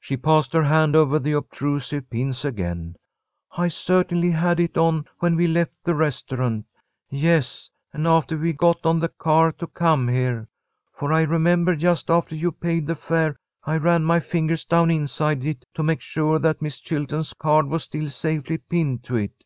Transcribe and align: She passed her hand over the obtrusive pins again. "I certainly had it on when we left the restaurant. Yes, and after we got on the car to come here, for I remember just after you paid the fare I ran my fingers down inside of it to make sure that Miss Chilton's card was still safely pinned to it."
She 0.00 0.16
passed 0.16 0.52
her 0.52 0.64
hand 0.64 0.96
over 0.96 1.20
the 1.20 1.30
obtrusive 1.34 2.10
pins 2.10 2.44
again. 2.44 2.96
"I 3.52 3.68
certainly 3.68 4.32
had 4.32 4.58
it 4.58 4.76
on 4.76 5.04
when 5.20 5.36
we 5.36 5.46
left 5.46 5.70
the 5.84 5.94
restaurant. 5.94 6.66
Yes, 7.08 7.70
and 7.92 8.08
after 8.08 8.36
we 8.36 8.52
got 8.52 8.84
on 8.84 8.98
the 8.98 9.10
car 9.10 9.52
to 9.52 9.68
come 9.68 10.08
here, 10.08 10.48
for 10.92 11.12
I 11.12 11.20
remember 11.20 11.76
just 11.76 12.10
after 12.10 12.34
you 12.34 12.50
paid 12.50 12.88
the 12.88 12.96
fare 12.96 13.36
I 13.62 13.76
ran 13.76 14.02
my 14.02 14.18
fingers 14.18 14.64
down 14.64 14.90
inside 14.90 15.38
of 15.42 15.46
it 15.46 15.64
to 15.74 15.84
make 15.84 16.00
sure 16.00 16.40
that 16.40 16.60
Miss 16.60 16.80
Chilton's 16.80 17.32
card 17.32 17.68
was 17.68 17.84
still 17.84 18.08
safely 18.08 18.58
pinned 18.58 19.04
to 19.04 19.14
it." 19.14 19.44